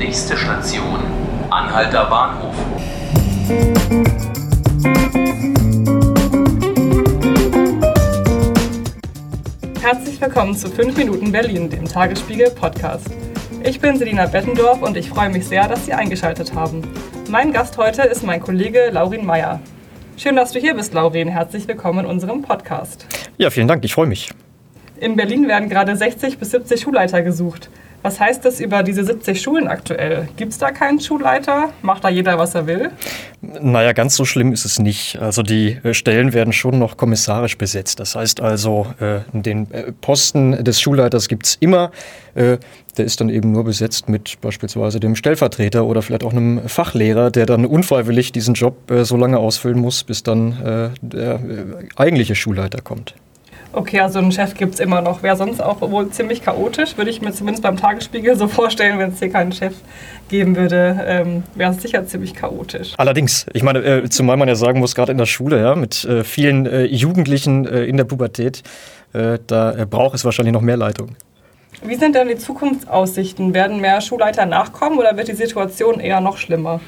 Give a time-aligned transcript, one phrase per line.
[0.00, 0.98] Nächste Station,
[1.50, 2.54] Anhalter Bahnhof.
[9.82, 13.08] Herzlich willkommen zu 5 Minuten Berlin, dem Tagesspiegel Podcast.
[13.62, 16.80] Ich bin Selina Bettendorf und ich freue mich sehr, dass Sie eingeschaltet haben.
[17.28, 19.60] Mein Gast heute ist mein Kollege Laurin Meyer.
[20.16, 21.28] Schön, dass du hier bist, Laurin.
[21.28, 23.04] Herzlich willkommen in unserem Podcast.
[23.36, 24.30] Ja, vielen Dank, ich freue mich.
[24.96, 27.68] In Berlin werden gerade 60 bis 70 Schulleiter gesucht.
[28.02, 30.28] Was heißt das über diese 70 Schulen aktuell?
[30.36, 31.70] Gibt es da keinen Schulleiter?
[31.82, 32.90] Macht da jeder, was er will?
[33.42, 35.18] Naja, ganz so schlimm ist es nicht.
[35.20, 38.00] Also die äh, Stellen werden schon noch kommissarisch besetzt.
[38.00, 41.90] Das heißt also, äh, den äh, Posten des Schulleiters gibt es immer.
[42.36, 47.32] Der ist dann eben nur besetzt mit beispielsweise dem Stellvertreter oder vielleicht auch einem Fachlehrer,
[47.32, 51.40] der dann unfreiwillig diesen Job so lange ausfüllen muss, bis dann der
[51.96, 53.16] eigentliche Schulleiter kommt.
[53.72, 55.22] Okay, also einen Chef gibt es immer noch.
[55.22, 59.10] Wäre sonst auch wohl ziemlich chaotisch, würde ich mir zumindest beim Tagesspiegel so vorstellen, wenn
[59.10, 59.74] es hier keinen Chef
[60.28, 62.94] geben würde, ähm, wäre es sicher ziemlich chaotisch.
[62.96, 66.04] Allerdings, ich meine, äh, zumal man ja sagen muss, gerade in der Schule, ja, mit
[66.04, 68.62] äh, vielen äh, Jugendlichen äh, in der Pubertät,
[69.12, 71.16] äh, da äh, braucht es wahrscheinlich noch mehr Leitung.
[71.82, 73.54] Wie sind denn die Zukunftsaussichten?
[73.54, 76.80] Werden mehr Schulleiter nachkommen oder wird die Situation eher noch schlimmer?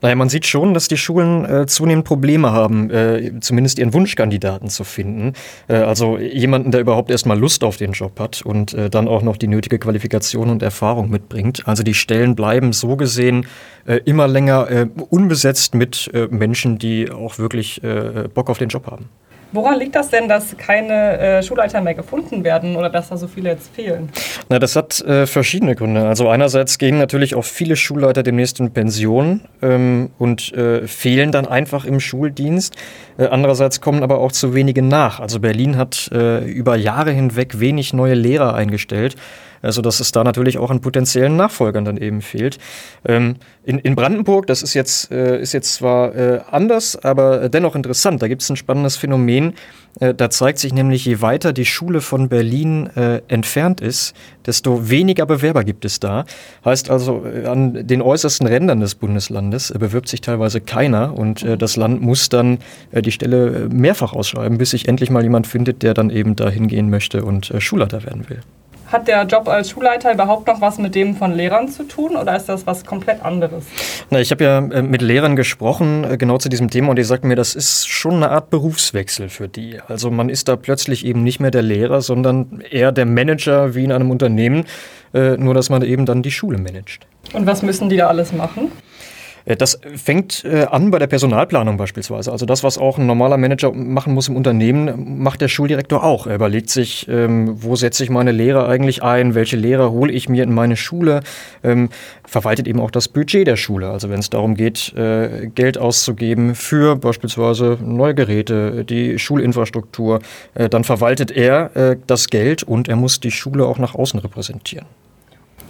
[0.00, 4.70] Naja, man sieht schon, dass die Schulen äh, zunehmend Probleme haben, äh, zumindest ihren Wunschkandidaten
[4.70, 5.34] zu finden.
[5.68, 9.22] Äh, also jemanden, der überhaupt erstmal Lust auf den Job hat und äh, dann auch
[9.22, 11.68] noch die nötige Qualifikation und Erfahrung mitbringt.
[11.68, 13.46] Also die Stellen bleiben so gesehen
[13.86, 17.80] äh, immer länger äh, unbesetzt mit Menschen, die auch wirklich
[18.34, 19.08] Bock auf den Job haben.
[19.52, 23.28] Woran liegt das denn, dass keine äh, Schulleiter mehr gefunden werden oder dass da so
[23.28, 24.08] viele jetzt fehlen?
[24.48, 26.08] Na, das hat äh, verschiedene Gründe.
[26.08, 31.46] Also einerseits gehen natürlich auch viele Schulleiter demnächst in Pension ähm, und äh, fehlen dann
[31.46, 32.76] einfach im Schuldienst.
[33.18, 35.20] Äh, andererseits kommen aber auch zu wenige nach.
[35.20, 39.16] Also Berlin hat äh, über Jahre hinweg wenig neue Lehrer eingestellt
[39.62, 42.58] also dass es da natürlich auch an potenziellen Nachfolgern dann eben fehlt.
[43.06, 47.76] Ähm, in, in Brandenburg, das ist jetzt, äh, ist jetzt zwar äh, anders, aber dennoch
[47.76, 48.20] interessant.
[48.20, 49.54] Da gibt es ein spannendes Phänomen.
[50.00, 54.14] Äh, da zeigt sich nämlich, je weiter die Schule von Berlin äh, entfernt ist,
[54.46, 56.24] desto weniger Bewerber gibt es da.
[56.64, 61.44] Heißt also, äh, an den äußersten Rändern des Bundeslandes äh, bewirbt sich teilweise keiner und
[61.58, 62.58] das Land muss dann
[62.92, 66.90] die Stelle mehrfach ausschreiben, bis sich endlich mal jemand findet, der dann eben da hingehen
[66.90, 68.40] möchte und Schulleiter werden will.
[68.92, 72.36] Hat der Job als Schulleiter überhaupt noch was mit dem von Lehrern zu tun oder
[72.36, 73.64] ist das was komplett anderes?
[74.10, 77.02] Na, ich habe ja äh, mit Lehrern gesprochen, äh, genau zu diesem Thema, und die
[77.02, 79.78] sagten mir, das ist schon eine Art Berufswechsel für die.
[79.88, 83.84] Also man ist da plötzlich eben nicht mehr der Lehrer, sondern eher der Manager wie
[83.84, 84.66] in einem Unternehmen,
[85.14, 87.06] äh, nur dass man eben dann die Schule managt.
[87.32, 88.70] Und was müssen die da alles machen?
[89.44, 92.32] Äh, das fängt äh, an bei der Personalplanung beispielsweise.
[92.32, 96.26] Also das, was auch ein normaler Manager machen muss im Unternehmen, macht der Schuldirektor auch.
[96.26, 100.28] Er überlegt sich, ähm, wo setze ich meine Lehrer eigentlich ein, welche Lehrer hole ich
[100.28, 101.20] mir in meine Schule,
[101.62, 101.88] ähm,
[102.24, 103.90] verwaltet eben auch das Budget der Schule.
[103.90, 110.20] Also wenn es darum geht, äh, Geld auszugeben für beispielsweise neue Geräte, die Schulinfrastruktur,
[110.54, 114.86] dann verwaltet er das Geld und er muss die Schule auch nach außen repräsentieren.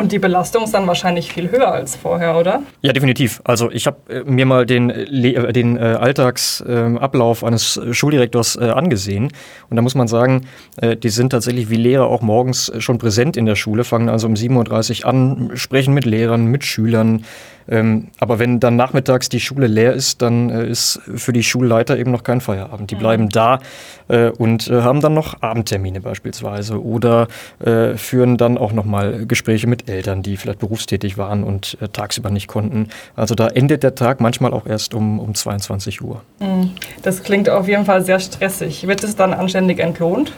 [0.00, 2.62] Und die Belastung ist dann wahrscheinlich viel höher als vorher, oder?
[2.80, 3.42] Ja, definitiv.
[3.44, 9.30] Also ich habe äh, mir mal den, äh, den äh, Alltagsablauf eines Schuldirektors angesehen.
[9.68, 10.46] Und da muss man sagen,
[10.80, 14.34] die sind tatsächlich wie Lehrer auch morgens schon präsent in der Schule, fangen also um
[14.34, 17.24] 7.30 Uhr an, sprechen mit Lehrern, mit Schülern,
[17.70, 21.96] ähm, aber wenn dann nachmittags die Schule leer ist, dann äh, ist für die Schulleiter
[21.96, 22.90] eben noch kein Feierabend.
[22.90, 23.00] Die mhm.
[23.00, 23.60] bleiben da
[24.08, 27.28] äh, und äh, haben dann noch Abendtermine beispielsweise oder
[27.60, 32.30] äh, führen dann auch nochmal Gespräche mit Eltern, die vielleicht berufstätig waren und äh, tagsüber
[32.30, 32.88] nicht konnten.
[33.14, 36.22] Also da endet der Tag manchmal auch erst um, um 22 Uhr.
[36.40, 36.72] Mhm.
[37.02, 38.86] Das klingt auf jeden Fall sehr stressig.
[38.86, 40.32] Wird es dann anständig entlohnt?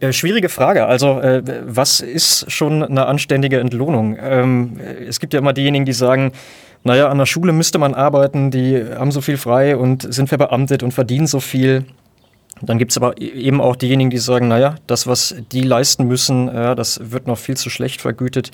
[0.00, 0.86] Äh, schwierige Frage.
[0.86, 4.16] Also, äh, was ist schon eine anständige Entlohnung?
[4.20, 4.78] Ähm,
[5.08, 6.32] es gibt ja immer diejenigen, die sagen,
[6.84, 10.84] naja, an der Schule müsste man arbeiten, die haben so viel frei und sind verbeamtet
[10.84, 11.84] und verdienen so viel.
[12.62, 16.06] Dann gibt es aber e-, eben auch diejenigen, die sagen, naja, das, was die leisten
[16.06, 18.52] müssen, ja, das wird noch viel zu schlecht vergütet.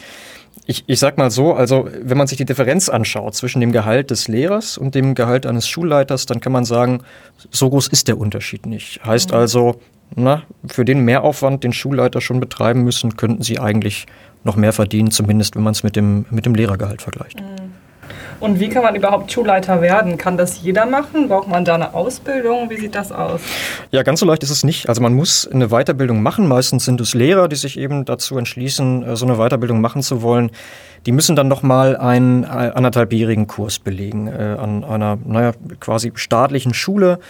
[0.67, 4.11] Ich, ich sag mal so, also wenn man sich die Differenz anschaut zwischen dem Gehalt
[4.11, 7.03] des Lehrers und dem Gehalt eines Schulleiters, dann kann man sagen,
[7.51, 9.05] so groß ist der Unterschied nicht.
[9.05, 9.37] Heißt mhm.
[9.37, 9.81] also,
[10.17, 14.07] na, für den Mehraufwand, den Schulleiter schon betreiben müssen, könnten sie eigentlich
[14.43, 17.41] noch mehr verdienen, zumindest wenn man es mit dem, mit dem Lehrergehalt vergleicht.
[17.41, 17.64] Mhm.
[18.45, 20.19] Und wie kann man überhaupt Schulleiter werden?
[20.19, 21.29] Kann das jeder machen?
[21.29, 22.69] Braucht man da eine Ausbildung?
[22.69, 23.41] Wie sieht das aus?
[23.91, 24.87] Ja, ganz so leicht ist es nicht.
[24.91, 26.47] Also man muss eine Weiterbildung machen.
[26.47, 30.21] Meistens sind es Lehrer, die sich eben dazu entschließen, äh, so eine Weiterbildung machen zu
[30.21, 30.51] wollen.
[31.07, 37.21] Die müssen dann nochmal einen anderthalbjährigen Kurs belegen äh, an einer, naja, quasi staatlichen Schule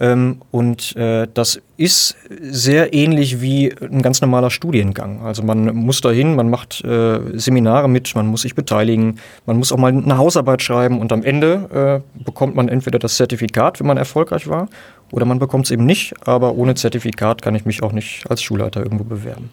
[0.00, 5.22] Ähm, und äh, das ist sehr ähnlich wie ein ganz normaler Studiengang.
[5.24, 9.72] Also man muss dahin, man macht äh, Seminare mit, man muss sich beteiligen, man muss
[9.72, 13.86] auch mal eine Hausarbeit schreiben und am Ende äh, bekommt man entweder das Zertifikat, wenn
[13.86, 14.68] man erfolgreich war,
[15.10, 16.14] oder man bekommt es eben nicht.
[16.26, 19.50] Aber ohne Zertifikat kann ich mich auch nicht als Schulleiter irgendwo bewerben.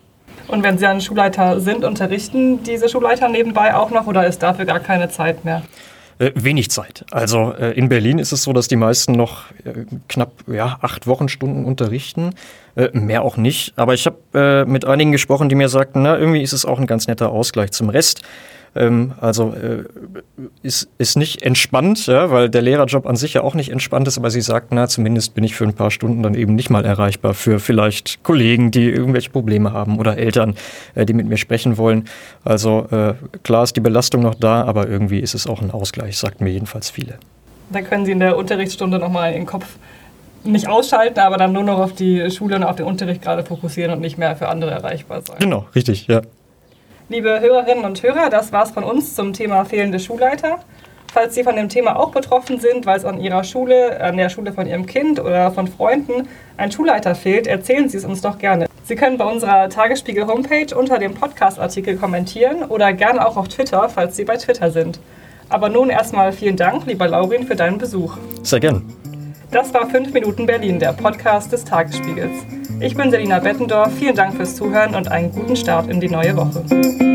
[0.47, 4.65] Und wenn Sie dann Schulleiter sind, unterrichten diese Schulleiter nebenbei auch noch oder ist dafür
[4.65, 5.63] gar keine Zeit mehr?
[6.17, 7.05] Äh, wenig Zeit.
[7.11, 11.07] Also äh, in Berlin ist es so, dass die meisten noch äh, knapp ja, acht
[11.07, 12.31] Wochenstunden unterrichten.
[12.91, 13.71] Mehr auch nicht.
[13.77, 16.87] Aber ich habe mit einigen gesprochen, die mir sagten, na, irgendwie ist es auch ein
[16.87, 18.21] ganz netter Ausgleich zum Rest.
[18.75, 19.85] Ähm, also äh,
[20.61, 24.17] ist, ist nicht entspannt, ja, weil der Lehrerjob an sich ja auch nicht entspannt ist,
[24.17, 26.83] aber sie sagt, na, zumindest bin ich für ein paar Stunden dann eben nicht mal
[26.83, 30.55] erreichbar für vielleicht Kollegen, die irgendwelche Probleme haben oder Eltern,
[30.93, 32.05] äh, die mit mir sprechen wollen.
[32.43, 33.13] Also äh,
[33.43, 36.49] klar ist die Belastung noch da, aber irgendwie ist es auch ein Ausgleich, sagt mir
[36.49, 37.15] jedenfalls viele.
[37.69, 39.65] Da können Sie in der Unterrichtsstunde nochmal Ihren Kopf
[40.43, 43.91] nicht ausschalten, aber dann nur noch auf die Schule und auf den Unterricht gerade fokussieren
[43.91, 45.37] und nicht mehr für andere erreichbar sein.
[45.39, 46.21] Genau, richtig, ja.
[47.07, 50.57] Liebe Hörerinnen und Hörer, das war's von uns zum Thema fehlende Schulleiter.
[51.13, 54.29] Falls Sie von dem Thema auch betroffen sind, weil es an Ihrer Schule, an der
[54.29, 58.39] Schule von Ihrem Kind oder von Freunden ein Schulleiter fehlt, erzählen Sie es uns doch
[58.39, 58.65] gerne.
[58.85, 64.15] Sie können bei unserer Tagesspiegel-Homepage unter dem Podcast-Artikel kommentieren oder gerne auch auf Twitter, falls
[64.15, 64.99] Sie bei Twitter sind.
[65.47, 68.17] Aber nun erstmal vielen Dank, lieber Laurin, für deinen Besuch.
[68.41, 68.81] Sehr gern.
[69.55, 72.45] Das war 5 Minuten Berlin, der Podcast des Tagesspiegels.
[72.81, 76.35] Ich bin Selina Bettendorf, vielen Dank fürs Zuhören und einen guten Start in die neue
[76.35, 77.14] Woche.